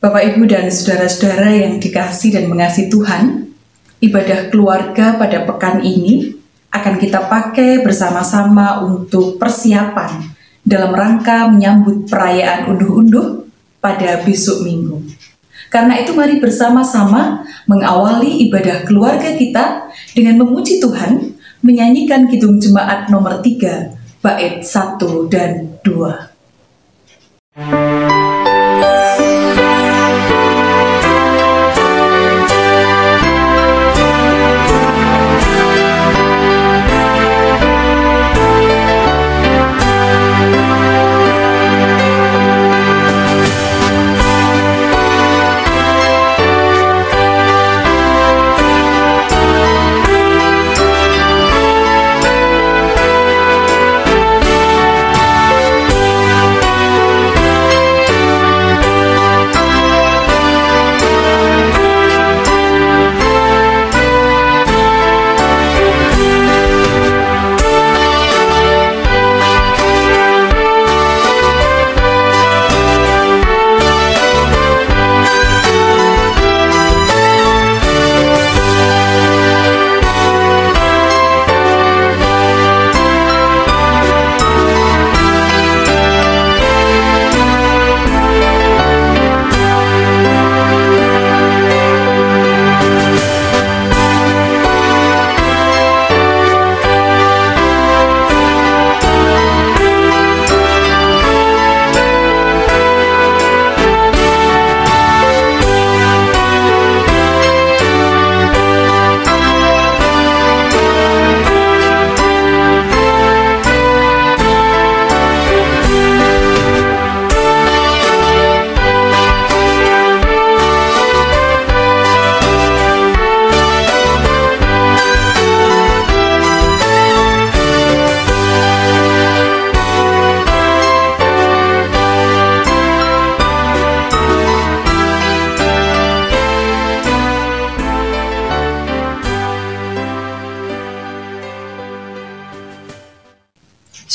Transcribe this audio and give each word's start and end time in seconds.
Bapak, 0.00 0.32
Ibu, 0.32 0.48
dan 0.48 0.72
saudara-saudara 0.72 1.52
yang 1.52 1.76
dikasih 1.76 2.32
dan 2.32 2.48
mengasihi 2.48 2.88
Tuhan, 2.88 3.52
ibadah 4.00 4.48
keluarga 4.48 5.20
pada 5.20 5.44
pekan 5.44 5.84
ini 5.84 6.40
akan 6.72 6.96
kita 6.96 7.28
pakai 7.28 7.84
bersama-sama 7.84 8.80
untuk 8.80 9.36
persiapan 9.36 10.24
dalam 10.64 10.96
rangka 10.96 11.52
menyambut 11.52 12.08
perayaan 12.08 12.72
unduh-unduh 12.72 13.44
pada 13.76 14.24
besok 14.24 14.64
minggu. 14.64 15.04
Karena 15.68 16.00
itu 16.00 16.16
mari 16.16 16.40
bersama-sama 16.40 17.44
mengawali 17.68 18.48
ibadah 18.48 18.88
keluarga 18.88 19.36
kita 19.36 19.92
dengan 20.16 20.40
memuji 20.40 20.80
Tuhan, 20.80 21.36
menyanyikan 21.60 22.24
Kidung 22.24 22.56
Jemaat 22.56 23.12
nomor 23.12 23.44
3, 23.44 24.24
bait 24.24 24.64
1 24.64 25.28
dan 25.28 25.76
2. 25.84 26.29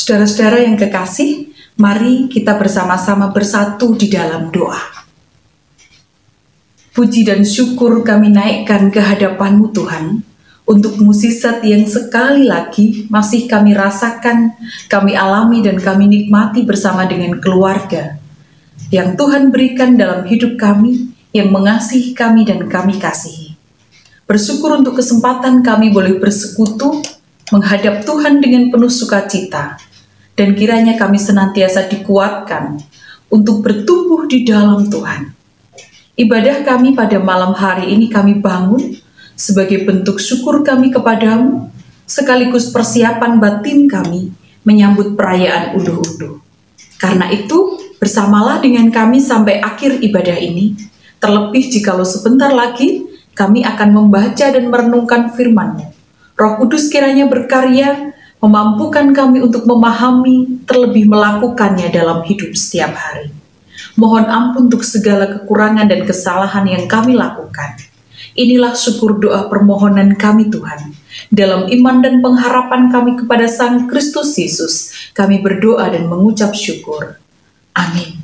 Saudara-saudara 0.05 0.61
yang 0.61 0.77
kekasih, 0.77 1.49
mari 1.81 2.29
kita 2.29 2.53
bersama-sama 2.61 3.33
bersatu 3.33 3.97
di 3.97 4.05
dalam 4.05 4.53
doa. 4.53 4.77
Puji 6.93 7.25
dan 7.25 7.41
syukur 7.41 8.05
kami 8.05 8.29
naikkan 8.29 8.93
ke 8.93 9.01
hadapanmu 9.01 9.73
Tuhan, 9.73 10.21
untuk 10.69 11.01
musisat 11.01 11.65
yang 11.65 11.89
sekali 11.89 12.45
lagi 12.45 13.09
masih 13.09 13.49
kami 13.49 13.73
rasakan, 13.73 14.53
kami 14.85 15.17
alami 15.17 15.65
dan 15.65 15.81
kami 15.81 16.05
nikmati 16.05 16.61
bersama 16.61 17.09
dengan 17.09 17.41
keluarga, 17.41 18.21
yang 18.93 19.17
Tuhan 19.17 19.49
berikan 19.49 19.97
dalam 19.97 20.29
hidup 20.29 20.53
kami, 20.61 21.17
yang 21.33 21.49
mengasihi 21.49 22.13
kami 22.13 22.45
dan 22.45 22.69
kami 22.69 23.01
kasihi. 23.01 23.57
Bersyukur 24.29 24.69
untuk 24.85 25.01
kesempatan 25.01 25.65
kami 25.65 25.89
boleh 25.89 26.21
bersekutu, 26.21 27.01
menghadap 27.49 28.05
Tuhan 28.05 28.37
dengan 28.37 28.69
penuh 28.69 28.93
sukacita, 28.93 29.81
dan 30.35 30.53
kiranya 30.53 30.99
kami 30.99 31.15
senantiasa 31.15 31.87
dikuatkan 31.87 32.83
untuk 33.31 33.63
bertumbuh 33.63 34.27
di 34.27 34.43
dalam 34.43 34.85
Tuhan. 34.91 35.31
Ibadah 36.15 36.63
kami 36.63 36.95
pada 36.95 37.19
malam 37.19 37.51
hari 37.51 37.91
ini 37.91 38.07
kami 38.07 38.39
bangun 38.39 38.95
sebagai 39.35 39.83
bentuk 39.83 40.19
syukur 40.19 40.63
kami 40.63 40.91
kepadamu, 40.91 41.67
sekaligus 42.07 42.71
persiapan 42.71 43.39
batin 43.39 43.87
kami 43.91 44.31
menyambut 44.63 45.19
perayaan 45.19 45.75
unduh-unduh. 45.75 46.39
Karena 46.95 47.27
itu, 47.27 47.75
bersamalah 47.99 48.63
dengan 48.63 48.87
kami 48.87 49.19
sampai 49.19 49.59
akhir 49.59 49.99
ibadah 49.99 50.39
ini, 50.39 50.79
terlebih 51.19 51.67
jikalau 51.67 52.07
sebentar 52.07 52.51
lagi 52.55 53.03
kami 53.35 53.67
akan 53.67 53.91
membaca 53.91 54.47
dan 54.47 54.71
merenungkan 54.71 55.35
firman-Mu. 55.35 55.91
Roh 56.35 56.53
Kudus 56.59 56.87
kiranya 56.87 57.27
berkarya 57.27 58.14
memampukan 58.43 59.11
kami 59.15 59.41
untuk 59.41 59.63
memahami, 59.65 60.65
terlebih 60.67 61.07
melakukannya 61.07 61.89
dalam 61.89 62.21
hidup 62.27 62.53
setiap 62.53 62.93
hari. 62.93 63.31
Mohon 63.95 64.25
ampun 64.27 64.61
untuk 64.67 64.83
segala 64.83 65.27
kekurangan 65.27 65.87
dan 65.87 66.03
kesalahan 66.03 66.67
yang 66.67 66.85
kami 66.87 67.15
lakukan. 67.15 67.79
Inilah 68.35 68.75
syukur 68.75 69.15
doa 69.15 69.47
permohonan 69.47 70.19
kami 70.19 70.51
Tuhan. 70.51 70.91
Dalam 71.31 71.71
iman 71.71 72.03
dan 72.03 72.19
pengharapan 72.19 72.91
kami 72.91 73.15
kepada 73.15 73.47
Sang 73.47 73.87
Kristus 73.87 74.35
Yesus, 74.35 74.91
kami 75.15 75.39
berdoa 75.39 75.87
dan 75.87 76.11
mengucap 76.11 76.51
syukur. 76.51 77.15
Amin. 77.71 78.19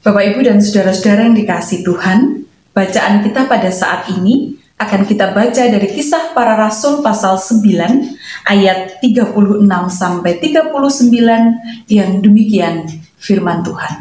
Bapak, 0.00 0.24
Ibu, 0.32 0.40
dan 0.44 0.60
saudara-saudara 0.60 1.28
yang 1.28 1.36
dikasih 1.36 1.84
Tuhan, 1.84 2.48
bacaan 2.72 3.24
kita 3.24 3.48
pada 3.48 3.68
saat 3.72 4.08
ini 4.12 4.56
akan 4.84 5.08
kita 5.08 5.32
baca 5.32 5.62
dari 5.66 5.88
kisah 5.88 6.36
para 6.36 6.54
rasul 6.54 7.00
pasal 7.00 7.40
9 7.40 7.64
ayat 8.46 9.00
36 9.00 9.64
sampai 9.88 10.32
39 10.38 11.88
yang 11.88 12.10
demikian 12.20 12.84
firman 13.16 13.64
Tuhan. 13.64 13.94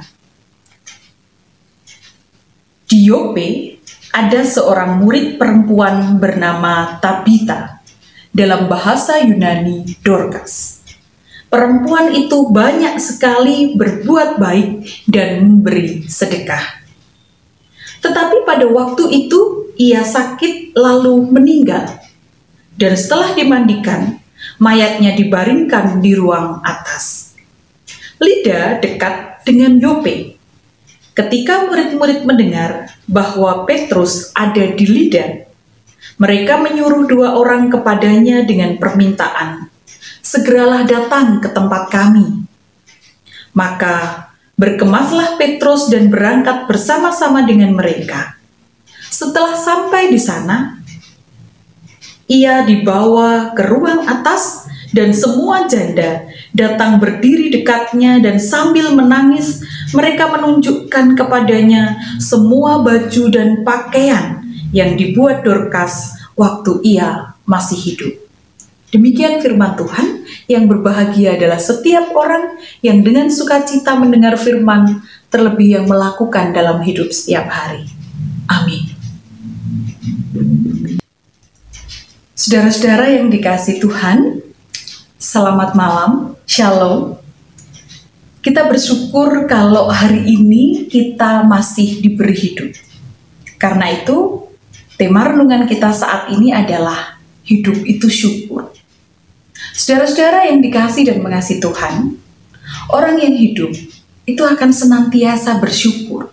Di 2.86 3.10
Yope 3.10 3.80
ada 4.14 4.46
seorang 4.46 5.02
murid 5.02 5.42
perempuan 5.42 6.22
bernama 6.22 7.02
Tabita, 7.02 7.82
dalam 8.30 8.70
bahasa 8.70 9.22
Yunani 9.22 9.98
Dorcas. 10.02 10.82
Perempuan 11.50 12.10
itu 12.18 12.50
banyak 12.50 12.98
sekali 12.98 13.78
berbuat 13.78 14.42
baik 14.42 14.70
dan 15.06 15.46
memberi 15.46 16.06
sedekah. 16.10 16.83
Tetapi 18.02 18.48
pada 18.48 18.66
waktu 18.66 19.04
itu 19.12 19.70
ia 19.78 20.02
sakit 20.02 20.74
lalu 20.74 21.30
meninggal. 21.30 22.02
Dan 22.74 22.98
setelah 22.98 23.38
dimandikan, 23.38 24.18
mayatnya 24.58 25.14
dibaringkan 25.14 26.02
di 26.02 26.18
ruang 26.18 26.62
atas. 26.66 27.38
Lida 28.18 28.82
dekat 28.82 29.46
dengan 29.46 29.78
Yope. 29.78 30.40
Ketika 31.14 31.70
murid-murid 31.70 32.26
mendengar 32.26 32.90
bahwa 33.06 33.70
Petrus 33.70 34.34
ada 34.34 34.74
di 34.74 34.86
Lida, 34.90 35.46
mereka 36.18 36.58
menyuruh 36.58 37.06
dua 37.06 37.38
orang 37.38 37.70
kepadanya 37.70 38.42
dengan 38.48 38.82
permintaan, 38.82 39.70
"Segeralah 40.26 40.88
datang 40.90 41.38
ke 41.38 41.50
tempat 41.54 41.94
kami." 41.94 42.50
Maka 43.54 44.33
berkemaslah 44.54 45.36
Petrus 45.42 45.90
dan 45.90 46.14
berangkat 46.14 46.70
bersama-sama 46.70 47.42
dengan 47.44 47.74
mereka. 47.74 48.38
Setelah 49.10 49.58
sampai 49.58 50.10
di 50.10 50.18
sana, 50.18 50.78
ia 52.30 52.66
dibawa 52.66 53.54
ke 53.54 53.62
ruang 53.66 54.06
atas 54.10 54.66
dan 54.94 55.10
semua 55.14 55.66
janda 55.66 56.30
datang 56.54 57.02
berdiri 57.02 57.50
dekatnya 57.50 58.22
dan 58.22 58.38
sambil 58.38 58.94
menangis 58.94 59.66
mereka 59.94 60.30
menunjukkan 60.30 61.18
kepadanya 61.18 61.98
semua 62.22 62.86
baju 62.86 63.24
dan 63.34 63.66
pakaian 63.66 64.46
yang 64.74 64.94
dibuat 64.98 65.42
Dorcas 65.42 66.18
waktu 66.38 66.82
ia 66.86 67.38
masih 67.46 67.78
hidup. 67.78 68.23
Demikian 68.94 69.42
firman 69.42 69.74
Tuhan 69.74 70.22
yang 70.46 70.70
berbahagia 70.70 71.34
adalah 71.34 71.58
setiap 71.58 72.14
orang 72.14 72.62
yang 72.86 73.02
dengan 73.02 73.26
sukacita 73.26 73.98
mendengar 73.98 74.38
firman 74.38 75.02
terlebih 75.34 75.82
yang 75.82 75.86
melakukan 75.90 76.54
dalam 76.54 76.78
hidup 76.86 77.10
setiap 77.10 77.50
hari. 77.50 77.90
Amin. 78.46 78.94
Saudara-saudara 82.38 83.18
yang 83.18 83.34
dikasih 83.34 83.82
Tuhan, 83.82 84.46
selamat 85.18 85.74
malam, 85.74 86.38
shalom. 86.46 87.18
Kita 88.46 88.70
bersyukur 88.70 89.50
kalau 89.50 89.90
hari 89.90 90.22
ini 90.38 90.86
kita 90.86 91.42
masih 91.50 91.98
diberi 91.98 92.38
hidup. 92.38 92.78
Karena 93.58 93.90
itu, 93.90 94.46
tema 95.02 95.26
renungan 95.34 95.66
kita 95.66 95.90
saat 95.90 96.30
ini 96.30 96.54
adalah 96.54 97.18
hidup 97.42 97.82
itu 97.90 98.06
syukur. 98.06 98.83
Saudara-saudara 99.74 100.54
yang 100.54 100.62
dikasih 100.62 101.10
dan 101.10 101.18
mengasihi 101.26 101.58
Tuhan, 101.58 102.14
orang 102.94 103.18
yang 103.18 103.34
hidup 103.34 103.74
itu 104.30 104.42
akan 104.46 104.70
senantiasa 104.70 105.58
bersyukur. 105.58 106.30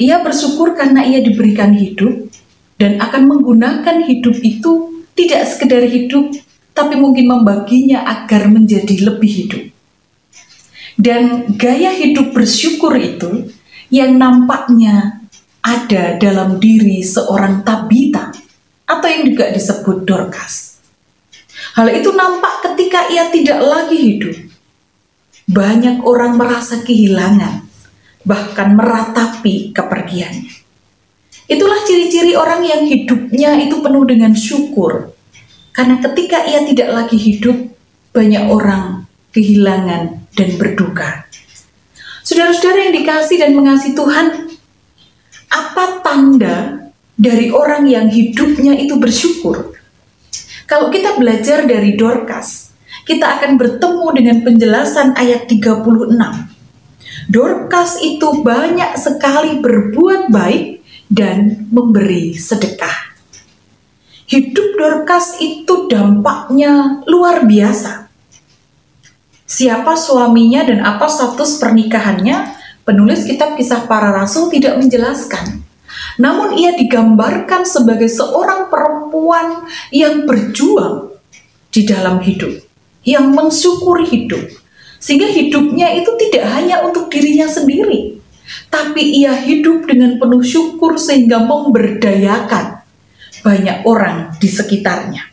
Ia 0.00 0.24
bersyukur 0.24 0.72
karena 0.72 1.04
ia 1.04 1.20
diberikan 1.20 1.76
hidup 1.76 2.32
dan 2.80 2.96
akan 3.04 3.28
menggunakan 3.28 4.08
hidup 4.08 4.40
itu 4.40 5.04
tidak 5.12 5.44
sekedar 5.44 5.84
hidup, 5.84 6.32
tapi 6.72 6.96
mungkin 6.96 7.28
membaginya 7.28 8.08
agar 8.08 8.48
menjadi 8.48 9.12
lebih 9.12 9.32
hidup. 9.44 9.62
Dan 10.96 11.52
gaya 11.60 11.92
hidup 11.92 12.32
bersyukur 12.32 12.96
itu 12.96 13.52
yang 13.92 14.16
nampaknya 14.16 15.20
ada 15.60 16.16
dalam 16.16 16.56
diri 16.56 17.04
seorang 17.04 17.60
tabita 17.60 18.32
atau 18.88 19.06
yang 19.06 19.28
juga 19.28 19.52
disebut 19.52 20.08
Dorcas. 20.08 20.71
Hal 21.72 21.88
itu 21.88 22.12
nampak 22.12 22.68
ketika 22.68 23.08
ia 23.08 23.32
tidak 23.32 23.60
lagi 23.64 23.96
hidup. 23.96 24.36
Banyak 25.48 26.04
orang 26.04 26.36
merasa 26.36 26.84
kehilangan, 26.84 27.64
bahkan 28.28 28.76
meratapi 28.76 29.72
kepergiannya. 29.72 30.52
Itulah 31.48 31.80
ciri-ciri 31.84 32.32
orang 32.38 32.62
yang 32.64 32.84
hidupnya 32.86 33.56
itu 33.60 33.80
penuh 33.80 34.04
dengan 34.06 34.32
syukur. 34.36 35.12
Karena 35.72 35.98
ketika 36.00 36.44
ia 36.44 36.64
tidak 36.68 36.92
lagi 36.92 37.16
hidup, 37.16 37.56
banyak 38.12 38.44
orang 38.52 39.08
kehilangan 39.32 40.28
dan 40.36 40.48
berduka. 40.60 41.24
Saudara-saudara 42.22 42.88
yang 42.88 42.94
dikasih 43.02 43.36
dan 43.40 43.52
mengasihi 43.56 43.96
Tuhan, 43.96 44.26
apa 45.48 46.04
tanda 46.04 46.88
dari 47.16 47.48
orang 47.50 47.88
yang 47.88 48.06
hidupnya 48.12 48.76
itu 48.78 48.96
bersyukur? 49.00 49.71
Kalau 50.72 50.88
kita 50.88 51.20
belajar 51.20 51.68
dari 51.68 52.00
Dorcas, 52.00 52.72
kita 53.04 53.36
akan 53.36 53.60
bertemu 53.60 54.08
dengan 54.16 54.36
penjelasan 54.40 55.12
ayat 55.20 55.44
36. 55.44 56.16
Dorcas 57.28 58.00
itu 58.00 58.40
banyak 58.40 58.96
sekali 58.96 59.60
berbuat 59.60 60.32
baik 60.32 60.80
dan 61.12 61.68
memberi 61.68 62.40
sedekah. 62.40 63.12
Hidup 64.32 64.80
Dorcas 64.80 65.36
itu 65.44 65.92
dampaknya 65.92 67.04
luar 67.04 67.44
biasa. 67.44 68.08
Siapa 69.44 69.92
suaminya 69.92 70.64
dan 70.64 70.88
apa 70.88 71.04
status 71.04 71.60
pernikahannya, 71.60 72.48
penulis 72.88 73.28
kitab 73.28 73.60
kisah 73.60 73.84
para 73.84 74.08
rasul 74.08 74.48
tidak 74.48 74.80
menjelaskan. 74.80 75.68
Namun 76.20 76.56
ia 76.58 76.76
digambarkan 76.76 77.64
sebagai 77.64 78.08
seorang 78.08 78.68
perempuan 78.68 79.64
yang 79.88 80.28
berjuang 80.28 81.12
di 81.72 81.88
dalam 81.88 82.20
hidup, 82.20 82.52
yang 83.06 83.32
mensyukuri 83.32 84.04
hidup. 84.04 84.44
Sehingga 85.02 85.26
hidupnya 85.26 85.90
itu 85.98 86.14
tidak 86.28 86.46
hanya 86.52 86.84
untuk 86.84 87.10
dirinya 87.10 87.48
sendiri, 87.48 88.20
tapi 88.68 89.24
ia 89.24 89.34
hidup 89.34 89.88
dengan 89.88 90.20
penuh 90.20 90.44
syukur 90.44 91.00
sehingga 91.00 91.42
memberdayakan 91.42 92.84
banyak 93.42 93.82
orang 93.82 94.36
di 94.38 94.46
sekitarnya. 94.46 95.32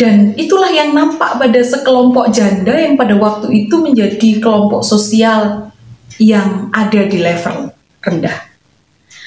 Dan 0.00 0.32
itulah 0.36 0.72
yang 0.72 0.96
nampak 0.96 1.36
pada 1.36 1.60
sekelompok 1.60 2.32
janda 2.32 2.72
yang 2.72 2.96
pada 2.96 3.20
waktu 3.20 3.52
itu 3.64 3.84
menjadi 3.84 4.40
kelompok 4.40 4.80
sosial 4.80 5.72
yang 6.16 6.72
ada 6.72 7.04
di 7.04 7.20
level 7.20 7.72
rendah. 8.00 8.49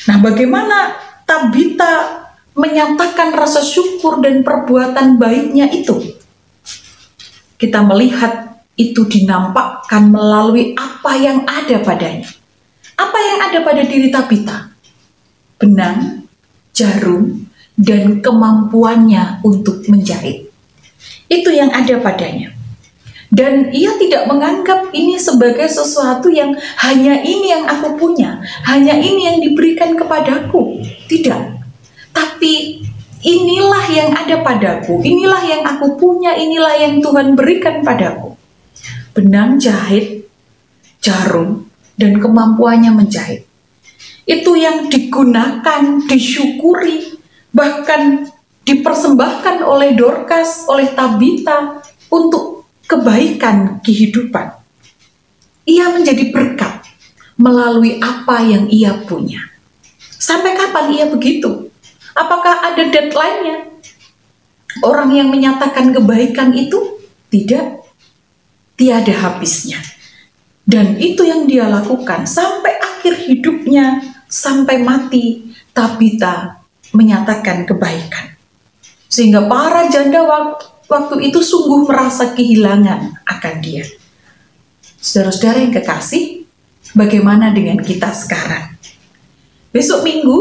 Nah, 0.07 0.17
bagaimana 0.19 0.99
Tabita 1.23 2.23
menyatakan 2.53 3.33
rasa 3.33 3.63
syukur 3.63 4.19
dan 4.21 4.43
perbuatan 4.43 5.17
baiknya 5.17 5.71
itu? 5.71 6.19
Kita 7.57 7.81
melihat 7.81 8.61
itu 8.77 9.05
dinampakkan 9.05 10.09
melalui 10.09 10.75
apa 10.77 11.11
yang 11.17 11.47
ada 11.47 11.81
padanya. 11.81 12.29
Apa 12.99 13.17
yang 13.17 13.39
ada 13.49 13.59
pada 13.65 13.81
diri 13.85 14.13
Tabita? 14.13 14.69
Benang, 15.57 16.27
jarum, 16.75 17.47
dan 17.73 18.21
kemampuannya 18.21 19.41
untuk 19.41 19.81
menjahit. 19.89 20.53
Itu 21.25 21.49
yang 21.49 21.73
ada 21.73 21.97
padanya. 21.97 22.52
Dan 23.33 23.73
ia 23.73 23.97
tidak 23.97 24.29
menganggap 24.29 24.93
ini 24.93 25.17
sebagai 25.17 25.65
sesuatu 25.65 26.29
yang 26.29 26.53
hanya 26.85 27.17
ini 27.25 27.49
yang 27.49 27.65
aku 27.65 27.97
punya, 27.97 28.37
hanya 28.69 28.93
ini 28.93 29.25
yang 29.25 29.37
diberikan 29.41 29.97
kepadaku. 29.97 30.85
Tidak. 31.09 31.41
Tapi 32.13 32.85
inilah 33.25 33.85
yang 33.89 34.13
ada 34.13 34.37
padaku, 34.45 35.01
inilah 35.01 35.41
yang 35.49 35.65
aku 35.65 35.97
punya, 35.97 36.37
inilah 36.37 36.77
yang 36.77 37.01
Tuhan 37.01 37.33
berikan 37.33 37.81
padaku. 37.81 38.37
Benang 39.17 39.57
jahit, 39.57 40.29
jarum, 41.01 41.65
dan 41.97 42.21
kemampuannya 42.21 42.93
menjahit. 42.93 43.49
Itu 44.29 44.53
yang 44.53 44.93
digunakan, 44.93 46.05
disyukuri, 46.05 47.17
bahkan 47.49 48.29
dipersembahkan 48.61 49.65
oleh 49.65 49.97
Dorcas, 49.97 50.69
oleh 50.69 50.93
Tabita 50.93 51.81
untuk 52.13 52.62
kebaikan 52.93 53.81
kehidupan. 53.81 54.53
Ia 55.65 55.89
menjadi 55.89 56.29
berkat 56.29 56.85
melalui 57.41 57.97
apa 57.97 58.45
yang 58.45 58.69
ia 58.69 58.93
punya. 59.09 59.41
Sampai 60.21 60.53
kapan 60.53 60.93
ia 60.93 61.05
begitu? 61.09 61.73
Apakah 62.13 62.61
ada 62.61 62.85
deadline-nya? 62.85 63.73
Orang 64.85 65.13
yang 65.17 65.33
menyatakan 65.33 65.89
kebaikan 65.89 66.53
itu 66.53 67.01
tidak 67.33 67.81
tiada 68.77 69.13
habisnya. 69.25 69.81
Dan 70.63 70.95
itu 71.01 71.25
yang 71.25 71.49
dia 71.49 71.67
lakukan 71.67 72.23
sampai 72.23 72.77
akhir 72.79 73.27
hidupnya, 73.27 73.99
sampai 74.29 74.79
mati, 74.79 75.51
Tabita 75.73 76.61
menyatakan 76.93 77.65
kebaikan. 77.65 78.37
Sehingga 79.09 79.49
para 79.49 79.89
janda 79.89 80.21
waktu 80.21 80.72
waktu 80.87 81.31
itu 81.31 81.39
sungguh 81.39 81.87
merasa 81.87 82.31
kehilangan 82.35 83.23
akan 83.25 83.55
dia. 83.59 83.85
Saudara-saudara 85.03 85.63
yang 85.63 85.73
kekasih, 85.75 86.47
bagaimana 86.95 87.51
dengan 87.51 87.83
kita 87.83 88.15
sekarang? 88.15 88.75
Besok 89.73 90.05
minggu, 90.05 90.37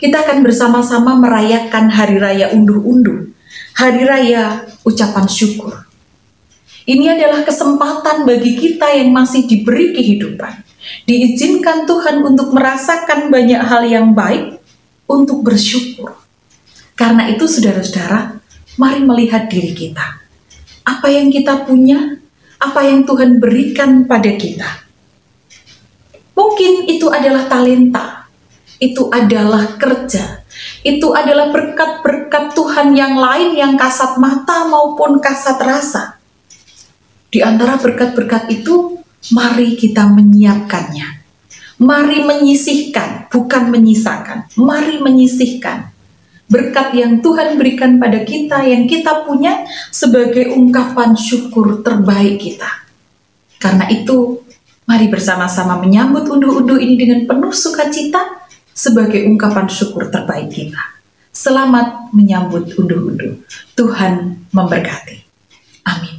kita 0.00 0.24
akan 0.24 0.40
bersama-sama 0.40 1.12
merayakan 1.20 1.92
Hari 1.92 2.16
Raya 2.16 2.46
Unduh-Unduh, 2.56 3.30
Hari 3.76 4.02
Raya 4.08 4.64
Ucapan 4.82 5.28
Syukur. 5.28 5.86
Ini 6.88 7.20
adalah 7.20 7.44
kesempatan 7.44 8.24
bagi 8.24 8.56
kita 8.56 8.90
yang 8.96 9.12
masih 9.12 9.44
diberi 9.44 9.92
kehidupan. 9.92 10.64
Diizinkan 11.04 11.84
Tuhan 11.84 12.24
untuk 12.24 12.56
merasakan 12.56 13.28
banyak 13.28 13.60
hal 13.60 13.84
yang 13.84 14.16
baik, 14.16 14.58
untuk 15.04 15.44
bersyukur. 15.44 16.16
Karena 16.96 17.28
itu 17.28 17.44
saudara-saudara, 17.44 18.39
mari 18.80 19.04
melihat 19.04 19.52
diri 19.52 19.76
kita. 19.76 20.24
Apa 20.88 21.12
yang 21.12 21.28
kita 21.28 21.68
punya, 21.68 22.16
apa 22.56 22.80
yang 22.88 23.04
Tuhan 23.04 23.36
berikan 23.36 24.08
pada 24.08 24.32
kita. 24.32 24.88
Mungkin 26.32 26.88
itu 26.88 27.12
adalah 27.12 27.44
talenta, 27.44 28.24
itu 28.80 29.12
adalah 29.12 29.76
kerja, 29.76 30.40
itu 30.80 31.12
adalah 31.12 31.52
berkat-berkat 31.52 32.56
Tuhan 32.56 32.96
yang 32.96 33.20
lain 33.20 33.52
yang 33.52 33.76
kasat 33.76 34.16
mata 34.16 34.64
maupun 34.64 35.20
kasat 35.20 35.60
rasa. 35.60 36.16
Di 37.28 37.44
antara 37.44 37.76
berkat-berkat 37.76 38.48
itu, 38.48 38.96
mari 39.36 39.76
kita 39.76 40.08
menyiapkannya. 40.08 41.20
Mari 41.84 42.24
menyisihkan, 42.24 43.28
bukan 43.28 43.68
menyisakan. 43.68 44.48
Mari 44.56 45.04
menyisihkan 45.04 45.89
berkat 46.50 46.90
yang 46.98 47.22
Tuhan 47.22 47.54
berikan 47.54 48.02
pada 48.02 48.26
kita, 48.26 48.66
yang 48.66 48.90
kita 48.90 49.22
punya 49.22 49.62
sebagai 49.94 50.50
ungkapan 50.50 51.14
syukur 51.14 51.80
terbaik 51.86 52.42
kita. 52.42 52.68
Karena 53.62 53.86
itu, 53.86 54.42
mari 54.84 55.06
bersama-sama 55.06 55.78
menyambut 55.78 56.26
unduh-unduh 56.26 56.82
ini 56.82 56.98
dengan 56.98 57.22
penuh 57.30 57.54
sukacita 57.54 58.42
sebagai 58.74 59.22
ungkapan 59.30 59.70
syukur 59.70 60.10
terbaik 60.10 60.50
kita. 60.50 60.82
Selamat 61.30 62.10
menyambut 62.10 62.74
unduh-unduh. 62.74 63.38
Tuhan 63.78 64.44
memberkati. 64.50 65.16
Amin. 65.86 66.18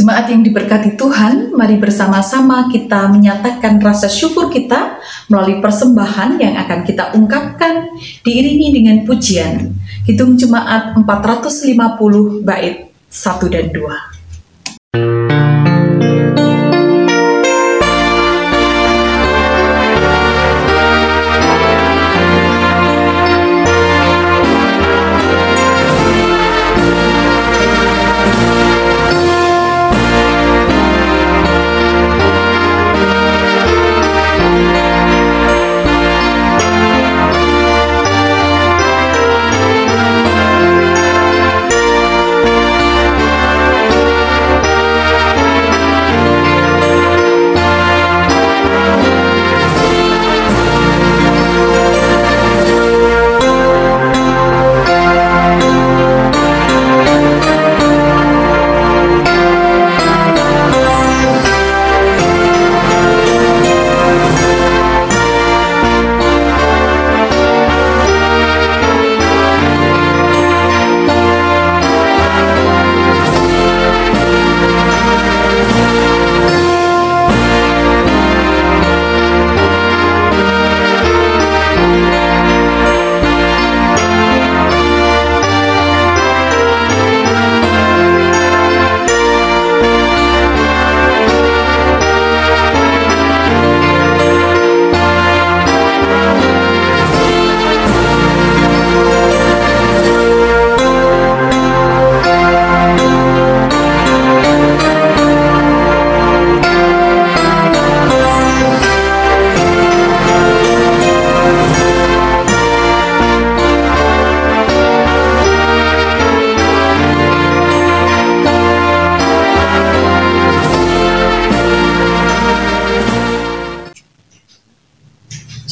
Jemaat 0.00 0.32
yang 0.32 0.40
diberkati 0.40 0.96
Tuhan, 0.96 1.52
mari 1.52 1.76
bersama-sama 1.76 2.72
kita 2.72 3.12
menyatakan 3.12 3.76
rasa 3.84 4.08
syukur 4.08 4.48
kita 4.48 4.96
melalui 5.28 5.60
persembahan 5.60 6.40
yang 6.40 6.56
akan 6.56 6.88
kita 6.88 7.12
ungkapkan 7.12 8.00
diiringi 8.24 8.80
dengan 8.80 9.04
pujian. 9.04 9.76
Hitung 10.08 10.40
Jemaat 10.40 10.96
450 10.96 12.40
bait 12.40 12.88
1 13.12 13.52
dan 13.52 13.68
2. 15.36 15.39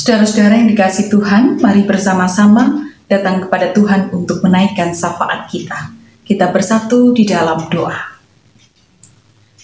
Saudara-saudara 0.08 0.56
yang 0.56 0.72
dikasih 0.72 1.12
Tuhan, 1.12 1.60
mari 1.60 1.84
bersama-sama 1.84 2.88
datang 3.12 3.44
kepada 3.44 3.76
Tuhan 3.76 4.08
untuk 4.08 4.40
menaikkan 4.40 4.96
syafaat 4.96 5.52
kita. 5.52 5.92
Kita 6.24 6.48
bersatu 6.48 7.12
di 7.12 7.28
dalam 7.28 7.68
doa. 7.68 8.16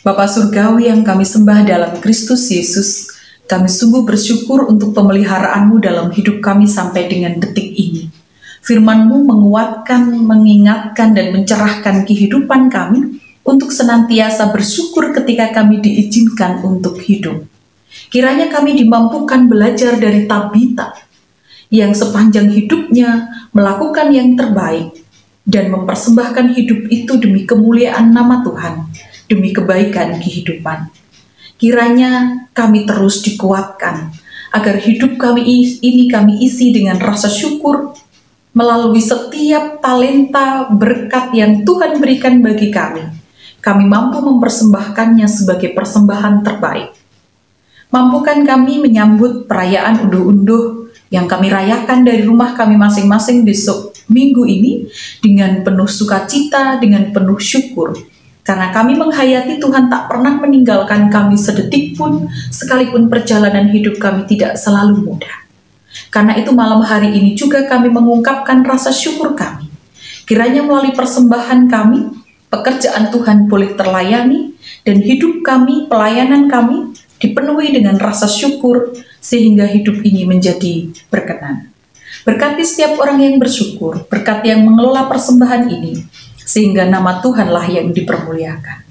Bapa 0.04 0.28
Surgawi 0.28 0.92
yang 0.92 1.00
kami 1.00 1.24
sembah 1.24 1.64
dalam 1.64 1.96
Kristus 1.96 2.44
Yesus, 2.52 3.08
kami 3.48 3.72
sungguh 3.72 4.04
bersyukur 4.04 4.68
untuk 4.68 4.92
pemeliharaanmu 4.92 5.80
dalam 5.80 6.12
hidup 6.12 6.44
kami 6.44 6.68
sampai 6.68 7.08
dengan 7.08 7.40
detik 7.40 7.72
ini. 7.72 8.12
Firmanmu 8.68 9.24
menguatkan, 9.24 10.12
mengingatkan, 10.12 11.16
dan 11.16 11.32
mencerahkan 11.32 12.04
kehidupan 12.04 12.68
kami 12.68 13.16
untuk 13.48 13.72
senantiasa 13.72 14.52
bersyukur 14.52 15.08
ketika 15.16 15.56
kami 15.56 15.80
diizinkan 15.80 16.60
untuk 16.60 17.00
hidup. 17.00 17.53
Kiranya 18.14 18.46
kami 18.46 18.78
dimampukan 18.78 19.50
belajar 19.50 19.98
dari 19.98 20.30
Tabita 20.30 20.94
yang 21.66 21.90
sepanjang 21.90 22.46
hidupnya 22.46 23.26
melakukan 23.50 24.14
yang 24.14 24.38
terbaik 24.38 24.94
dan 25.42 25.74
mempersembahkan 25.74 26.54
hidup 26.54 26.86
itu 26.94 27.18
demi 27.18 27.42
kemuliaan 27.42 28.14
nama 28.14 28.38
Tuhan, 28.46 28.86
demi 29.26 29.50
kebaikan 29.50 30.22
kehidupan. 30.22 30.94
Kiranya 31.58 32.46
kami 32.54 32.86
terus 32.86 33.18
dikuatkan 33.26 34.14
agar 34.54 34.78
hidup 34.78 35.18
kami 35.18 35.74
ini 35.82 36.06
kami 36.06 36.38
isi 36.46 36.70
dengan 36.70 37.02
rasa 37.02 37.26
syukur 37.26 37.98
melalui 38.54 39.02
setiap 39.02 39.82
talenta 39.82 40.70
berkat 40.70 41.34
yang 41.34 41.66
Tuhan 41.66 41.98
berikan 41.98 42.38
bagi 42.46 42.70
kami. 42.70 43.10
Kami 43.58 43.90
mampu 43.90 44.22
mempersembahkannya 44.22 45.26
sebagai 45.26 45.74
persembahan 45.74 46.46
terbaik 46.46 47.03
Mampukan 47.94 48.42
kami 48.42 48.82
menyambut 48.82 49.46
perayaan 49.46 50.10
unduh-unduh 50.10 50.90
yang 51.14 51.30
kami 51.30 51.46
rayakan 51.46 52.02
dari 52.02 52.26
rumah 52.26 52.50
kami 52.58 52.74
masing-masing 52.74 53.46
besok 53.46 53.94
minggu 54.10 54.42
ini 54.50 54.90
dengan 55.22 55.62
penuh 55.62 55.86
sukacita, 55.86 56.82
dengan 56.82 57.14
penuh 57.14 57.38
syukur. 57.38 57.94
Karena 58.42 58.74
kami 58.74 58.98
menghayati 58.98 59.62
Tuhan 59.62 59.86
tak 59.86 60.10
pernah 60.10 60.34
meninggalkan 60.42 61.06
kami 61.06 61.38
sedetik 61.38 61.94
pun, 61.94 62.26
sekalipun 62.50 63.06
perjalanan 63.06 63.70
hidup 63.70 64.02
kami 64.02 64.26
tidak 64.26 64.58
selalu 64.58 64.98
mudah. 64.98 65.46
Karena 66.10 66.34
itu 66.34 66.50
malam 66.50 66.82
hari 66.82 67.14
ini 67.14 67.38
juga 67.38 67.62
kami 67.70 67.94
mengungkapkan 67.94 68.66
rasa 68.66 68.90
syukur 68.90 69.38
kami. 69.38 69.70
Kiranya 70.26 70.66
melalui 70.66 70.90
persembahan 70.98 71.70
kami, 71.70 72.10
pekerjaan 72.50 73.14
Tuhan 73.14 73.46
boleh 73.46 73.78
terlayani, 73.78 74.50
dan 74.84 75.00
hidup 75.00 75.46
kami, 75.46 75.86
pelayanan 75.88 76.50
kami, 76.50 76.92
dipenuhi 77.18 77.74
dengan 77.74 77.96
rasa 77.98 78.26
syukur 78.26 78.94
sehingga 79.22 79.64
hidup 79.68 80.04
ini 80.04 80.28
menjadi 80.28 80.92
berkenan. 81.08 81.70
Berkati 82.24 82.64
setiap 82.64 82.96
orang 83.00 83.20
yang 83.20 83.36
bersyukur, 83.36 84.08
berkat 84.08 84.48
yang 84.48 84.64
mengelola 84.64 85.10
persembahan 85.12 85.68
ini, 85.68 86.04
sehingga 86.40 86.88
nama 86.88 87.20
Tuhanlah 87.20 87.68
yang 87.68 87.92
dipermuliakan. 87.92 88.84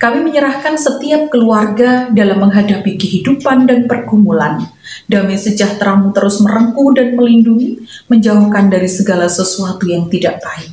Kami 0.00 0.18
menyerahkan 0.24 0.80
setiap 0.80 1.28
keluarga 1.28 2.08
dalam 2.08 2.40
menghadapi 2.42 2.96
kehidupan 2.96 3.68
dan 3.68 3.84
pergumulan. 3.84 4.64
Damai 5.06 5.36
sejahteramu 5.36 6.10
terus 6.16 6.40
merengkuh 6.40 6.96
dan 6.96 7.14
melindungi, 7.14 7.84
menjauhkan 8.08 8.72
dari 8.72 8.88
segala 8.88 9.28
sesuatu 9.28 9.86
yang 9.86 10.08
tidak 10.08 10.40
baik. 10.40 10.72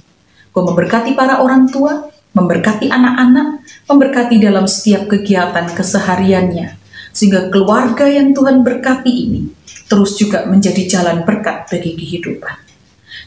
Kau 0.55 0.65
memberkati 0.65 1.13
para 1.13 1.43
orang 1.43 1.69
tua, 1.69 2.09
memberkati 2.37 2.93
anak-anak, 2.93 3.65
memberkati 3.89 4.37
dalam 4.37 4.69
setiap 4.69 5.09
kegiatan 5.09 5.73
kesehariannya, 5.73 6.77
sehingga 7.09 7.49
keluarga 7.49 8.05
yang 8.05 8.37
Tuhan 8.37 8.61
berkati 8.61 9.09
ini 9.09 9.57
terus 9.87 10.19
juga 10.19 10.43
menjadi 10.45 10.83
jalan 10.85 11.23
berkat 11.23 11.71
bagi 11.71 11.95
kehidupan. 11.95 12.67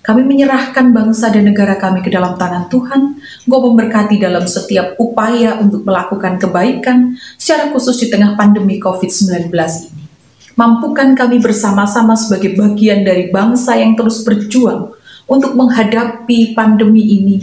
Kami 0.00 0.24
menyerahkan 0.24 0.96
bangsa 0.96 1.28
dan 1.28 1.44
negara 1.44 1.76
kami 1.76 2.00
ke 2.00 2.08
dalam 2.08 2.36
tangan 2.40 2.72
Tuhan, 2.72 3.20
Engkau 3.44 3.60
memberkati 3.68 4.16
dalam 4.16 4.48
setiap 4.48 4.96
upaya 4.96 5.60
untuk 5.60 5.84
melakukan 5.84 6.40
kebaikan, 6.40 7.20
secara 7.36 7.68
khusus 7.68 8.00
di 8.00 8.06
tengah 8.08 8.32
pandemi 8.32 8.80
COVID-19 8.80 9.52
ini. 9.92 10.04
Mampukan 10.56 11.12
kami 11.12 11.40
bersama-sama 11.40 12.16
sebagai 12.16 12.56
bagian 12.56 13.04
dari 13.04 13.28
bangsa 13.28 13.76
yang 13.76 13.92
terus 13.92 14.24
berjuang 14.24 14.92
untuk 15.28 15.52
menghadapi 15.52 16.56
pandemi 16.56 17.20
ini, 17.20 17.36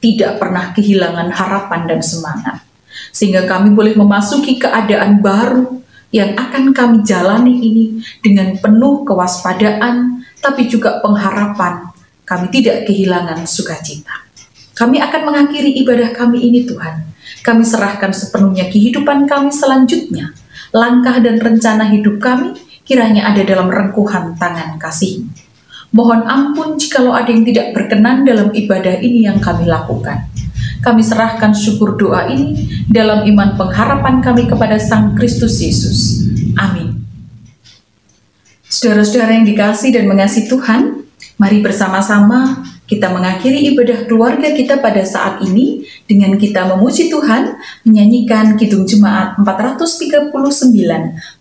tidak 0.00 0.38
pernah 0.38 0.70
kehilangan 0.76 1.32
harapan 1.32 1.82
dan 1.88 2.00
semangat 2.04 2.66
sehingga 3.12 3.44
kami 3.48 3.72
boleh 3.72 3.96
memasuki 3.96 4.60
keadaan 4.60 5.20
baru 5.20 5.80
yang 6.14 6.38
akan 6.38 6.72
kami 6.72 7.02
jalani 7.02 7.54
ini 7.60 7.84
dengan 8.22 8.56
penuh 8.56 9.04
kewaspadaan, 9.04 10.24
tapi 10.38 10.70
juga 10.70 11.02
pengharapan, 11.02 11.92
kami 12.24 12.46
tidak 12.48 12.86
kehilangan 12.86 13.44
sukacita. 13.44 14.24
Kami 14.76 15.00
akan 15.00 15.22
mengakhiri 15.32 15.72
ibadah 15.80 16.12
kami 16.12 16.52
ini 16.52 16.68
Tuhan. 16.68 17.16
Kami 17.40 17.64
serahkan 17.64 18.12
sepenuhnya 18.12 18.68
kehidupan 18.68 19.24
kami 19.24 19.48
selanjutnya. 19.48 20.36
Langkah 20.70 21.16
dan 21.24 21.40
rencana 21.40 21.88
hidup 21.88 22.20
kami 22.20 22.52
kiranya 22.84 23.32
ada 23.32 23.40
dalam 23.40 23.72
rengkuhan 23.72 24.36
tangan 24.36 24.76
kasih. 24.76 25.24
Mohon 25.94 26.20
ampun 26.26 26.68
jikalau 26.78 27.14
ada 27.14 27.30
yang 27.30 27.46
tidak 27.46 27.72
berkenan 27.72 28.26
dalam 28.26 28.50
ibadah 28.50 28.98
ini 29.00 29.26
yang 29.26 29.38
kami 29.38 29.66
lakukan. 29.66 30.26
Kami 30.82 31.02
serahkan 31.02 31.50
syukur 31.56 31.98
doa 31.98 32.30
ini 32.30 32.68
dalam 32.86 33.26
iman 33.26 33.58
pengharapan 33.58 34.22
kami 34.22 34.46
kepada 34.46 34.78
Sang 34.78 35.18
Kristus 35.18 35.58
Yesus. 35.58 36.26
Amin. 36.54 37.02
Saudara-saudara 38.66 39.34
yang 39.40 39.46
dikasih 39.46 39.94
dan 39.94 40.04
mengasihi 40.06 40.46
Tuhan, 40.50 41.06
mari 41.38 41.58
bersama-sama 41.62 42.66
kita 42.86 43.10
mengakhiri 43.10 43.74
ibadah 43.74 44.06
keluarga 44.06 44.54
kita 44.54 44.78
pada 44.78 45.02
saat 45.02 45.42
ini 45.42 45.82
dengan 46.06 46.38
kita 46.38 46.70
memuji 46.70 47.10
Tuhan, 47.10 47.58
menyanyikan 47.82 48.54
Kidung 48.54 48.86
Jemaat 48.86 49.34
439, 49.42 50.30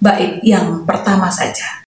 bait 0.02 0.42
yang 0.42 0.82
pertama 0.90 1.30
saja. 1.30 1.85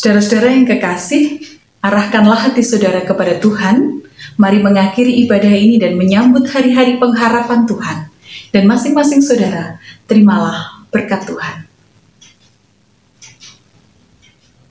Saudara-saudara 0.00 0.56
yang 0.56 0.64
kekasih, 0.64 1.44
arahkanlah 1.84 2.48
hati 2.48 2.64
saudara 2.64 3.04
kepada 3.04 3.36
Tuhan. 3.36 4.00
Mari 4.40 4.64
mengakhiri 4.64 5.12
ibadah 5.28 5.52
ini 5.52 5.76
dan 5.76 6.00
menyambut 6.00 6.48
hari-hari 6.48 6.96
pengharapan 6.96 7.68
Tuhan. 7.68 8.08
Dan 8.48 8.64
masing-masing 8.64 9.20
saudara, 9.20 9.76
terimalah 10.08 10.88
berkat 10.88 11.28
Tuhan. 11.28 11.68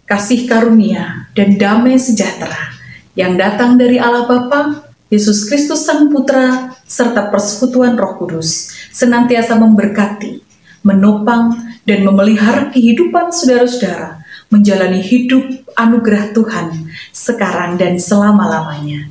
Kasih 0.09 0.49
karunia 0.49 1.29
dan 1.37 1.61
damai 1.61 2.01
sejahtera 2.01 2.73
yang 3.13 3.37
datang 3.37 3.77
dari 3.77 4.01
Allah 4.01 4.25
Bapa, 4.25 4.89
Yesus 5.13 5.45
Kristus 5.45 5.85
Sang 5.85 6.09
Putra, 6.09 6.73
serta 6.89 7.29
persekutuan 7.29 7.93
Roh 7.93 8.17
Kudus, 8.17 8.73
senantiasa 8.89 9.53
memberkati, 9.61 10.41
menopang, 10.81 11.53
dan 11.85 12.01
memelihara 12.01 12.73
kehidupan 12.73 13.29
saudara-saudara 13.29 14.18
menjalani 14.49 15.01
hidup 15.01 15.45
anugerah 15.77 16.33
Tuhan 16.33 16.89
sekarang 17.13 17.77
dan 17.77 18.01
selama-lamanya. 18.01 19.09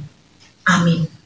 Amin. 0.66 1.17